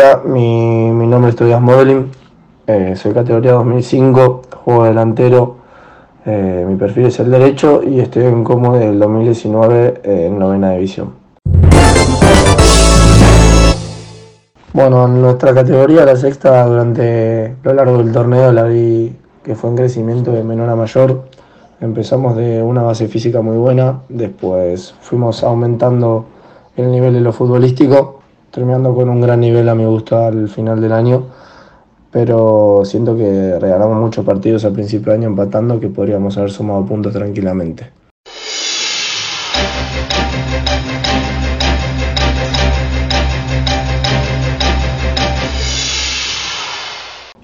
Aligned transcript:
Hola, 0.00 0.22
mi, 0.24 0.92
nombre 1.08 1.30
es 1.30 1.34
Tobias 1.34 1.60
Modeling, 1.60 2.12
eh, 2.68 2.94
soy 2.94 3.12
categoría 3.12 3.54
2005, 3.54 4.42
juego 4.62 4.84
delantero, 4.84 5.56
eh, 6.24 6.64
mi 6.68 6.76
perfil 6.76 7.06
es 7.06 7.18
el 7.18 7.32
derecho 7.32 7.82
y 7.82 7.98
estoy 7.98 8.26
en 8.26 8.44
Como 8.44 8.78
del 8.78 8.96
2019 9.00 10.02
en 10.04 10.38
novena 10.38 10.70
división. 10.70 11.14
Bueno, 14.72 15.06
en 15.06 15.20
nuestra 15.20 15.52
categoría, 15.52 16.04
la 16.04 16.14
sexta, 16.14 16.64
durante 16.64 17.56
lo 17.64 17.74
largo 17.74 17.98
del 17.98 18.12
torneo 18.12 18.52
la 18.52 18.62
vi 18.62 19.16
que 19.42 19.56
fue 19.56 19.70
en 19.70 19.76
crecimiento 19.78 20.30
de 20.30 20.44
menor 20.44 20.68
a 20.70 20.76
mayor. 20.76 21.24
Empezamos 21.80 22.36
de 22.36 22.62
una 22.62 22.82
base 22.82 23.08
física 23.08 23.40
muy 23.40 23.56
buena, 23.56 24.02
después 24.08 24.94
fuimos 25.00 25.42
aumentando 25.42 26.26
el 26.76 26.88
nivel 26.92 27.14
de 27.14 27.20
lo 27.20 27.32
futbolístico, 27.32 28.17
terminando 28.58 28.92
con 28.92 29.08
un 29.08 29.20
gran 29.20 29.38
nivel 29.38 29.68
a 29.68 29.74
mi 29.76 29.84
gusto 29.84 30.18
al 30.18 30.48
final 30.48 30.80
del 30.80 30.90
año, 30.90 31.26
pero 32.10 32.82
siento 32.84 33.16
que 33.16 33.56
regalamos 33.56 34.00
muchos 34.00 34.24
partidos 34.24 34.64
al 34.64 34.72
principio 34.72 35.12
de 35.12 35.18
año 35.18 35.28
empatando 35.28 35.78
que 35.78 35.86
podríamos 35.86 36.36
haber 36.36 36.50
sumado 36.50 36.84
puntos 36.84 37.12
tranquilamente. 37.12 37.88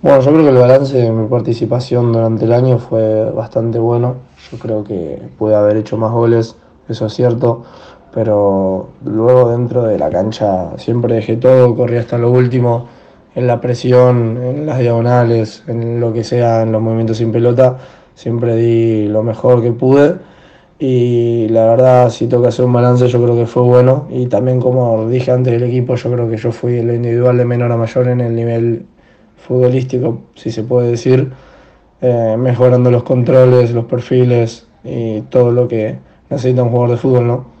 Bueno, 0.00 0.20
yo 0.20 0.30
creo 0.30 0.44
que 0.44 0.50
el 0.50 0.58
balance 0.58 0.96
de 0.96 1.10
mi 1.10 1.26
participación 1.26 2.12
durante 2.12 2.44
el 2.44 2.52
año 2.52 2.78
fue 2.78 3.32
bastante 3.32 3.80
bueno. 3.80 4.14
Yo 4.52 4.58
creo 4.58 4.84
que 4.84 5.20
pude 5.36 5.56
haber 5.56 5.76
hecho 5.76 5.96
más 5.96 6.12
goles, 6.12 6.54
eso 6.88 7.06
es 7.06 7.12
cierto, 7.14 7.64
pero 8.12 8.90
luego 9.04 9.50
dentro 9.50 9.84
de 9.84 9.98
la 9.98 10.10
cancha 10.10 10.76
siempre 10.76 11.14
dejé 11.14 11.36
todo, 11.36 11.74
corrí 11.76 11.96
hasta 11.96 12.18
lo 12.18 12.30
último, 12.30 12.88
en 13.34 13.46
la 13.46 13.60
presión, 13.60 14.38
en 14.42 14.66
las 14.66 14.78
diagonales, 14.78 15.62
en 15.66 16.00
lo 16.00 16.12
que 16.12 16.24
sea, 16.24 16.62
en 16.62 16.72
los 16.72 16.82
movimientos 16.82 17.18
sin 17.18 17.32
pelota, 17.32 17.78
siempre 18.14 18.56
di 18.56 19.08
lo 19.08 19.22
mejor 19.22 19.62
que 19.62 19.72
pude. 19.72 20.16
Y 20.78 21.46
la 21.48 21.66
verdad 21.66 22.08
si 22.10 22.26
que 22.26 22.46
hacer 22.46 22.64
un 22.64 22.72
balance 22.72 23.06
yo 23.06 23.22
creo 23.22 23.36
que 23.36 23.46
fue 23.46 23.62
bueno. 23.62 24.06
Y 24.10 24.26
también 24.26 24.60
como 24.60 25.08
dije 25.08 25.30
antes 25.30 25.52
del 25.52 25.62
equipo 25.64 25.94
yo 25.94 26.10
creo 26.10 26.28
que 26.28 26.36
yo 26.38 26.52
fui 26.52 26.78
el 26.78 26.90
individual 26.94 27.36
de 27.36 27.44
menor 27.44 27.70
a 27.72 27.76
mayor 27.76 28.08
en 28.08 28.20
el 28.20 28.34
nivel 28.34 28.86
futbolístico, 29.36 30.22
si 30.34 30.50
se 30.50 30.62
puede 30.62 30.90
decir, 30.90 31.32
eh, 32.00 32.36
mejorando 32.38 32.90
los 32.90 33.02
controles, 33.02 33.72
los 33.72 33.84
perfiles 33.84 34.66
y 34.84 35.20
todo 35.22 35.50
lo 35.52 35.68
que 35.68 35.98
necesita 36.30 36.62
un 36.62 36.70
jugador 36.70 36.90
de 36.92 36.96
fútbol, 36.96 37.26
¿no? 37.26 37.59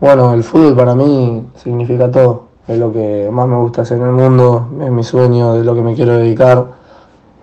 Bueno, 0.00 0.32
el 0.32 0.42
fútbol 0.42 0.74
para 0.74 0.94
mí 0.94 1.46
significa 1.56 2.10
todo. 2.10 2.48
Es 2.66 2.78
lo 2.78 2.92
que 2.92 3.28
más 3.30 3.46
me 3.46 3.56
gusta 3.56 3.82
hacer 3.82 3.98
en 3.98 4.04
el 4.04 4.12
mundo, 4.12 4.68
es 4.82 4.90
mi 4.90 5.02
sueño, 5.02 5.54
de 5.54 5.64
lo 5.64 5.74
que 5.74 5.82
me 5.82 5.94
quiero 5.94 6.16
dedicar 6.16 6.80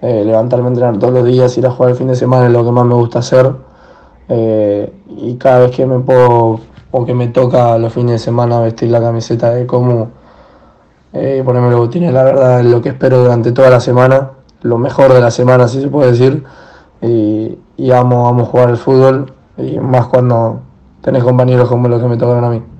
eh, 0.01 0.23
levantarme 0.23 0.65
a 0.65 0.69
entrenar 0.69 0.99
todos 0.99 1.13
los 1.13 1.25
días, 1.25 1.57
ir 1.57 1.65
a 1.65 1.71
jugar 1.71 1.91
el 1.91 1.97
fin 1.97 2.07
de 2.07 2.15
semana 2.15 2.45
es 2.45 2.51
lo 2.51 2.63
que 2.63 2.71
más 2.71 2.85
me 2.85 2.93
gusta 2.93 3.19
hacer. 3.19 3.51
Eh, 4.29 4.93
y 5.09 5.35
cada 5.35 5.59
vez 5.59 5.75
que 5.75 5.85
me 5.85 5.99
puedo 5.99 6.59
o 6.91 7.05
que 7.05 7.13
me 7.13 7.27
toca 7.27 7.77
los 7.77 7.93
fines 7.93 8.13
de 8.13 8.19
semana 8.19 8.59
vestir 8.59 8.91
la 8.91 9.01
camiseta 9.01 9.51
de 9.51 9.65
como 9.65 10.09
eh, 11.13 11.41
ponerme 11.43 11.71
los 11.71 11.79
botines, 11.79 12.13
la 12.13 12.23
verdad 12.23 12.59
es 12.59 12.65
lo 12.67 12.81
que 12.81 12.89
espero 12.89 13.19
durante 13.23 13.51
toda 13.51 13.69
la 13.69 13.79
semana, 13.79 14.31
lo 14.61 14.77
mejor 14.77 15.13
de 15.13 15.21
la 15.21 15.31
semana 15.31 15.67
si 15.67 15.81
se 15.81 15.87
puede 15.87 16.11
decir. 16.11 16.43
Y, 17.01 17.57
y 17.77 17.91
amo, 17.91 18.27
amo 18.27 18.45
jugar 18.45 18.69
el 18.69 18.77
fútbol, 18.77 19.31
y 19.57 19.79
más 19.79 20.07
cuando 20.07 20.61
tenés 21.07 21.23
compañeros 21.23 21.69
como 21.69 21.87
los 21.87 22.01
que 22.01 22.07
me 22.09 22.17
tocaron 22.17 22.43
a 22.43 22.49
mí. 22.49 22.76